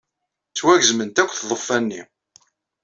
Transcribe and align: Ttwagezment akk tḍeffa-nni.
Ttwagezment 0.49 1.21
akk 1.23 1.31
tḍeffa-nni. 1.33 2.01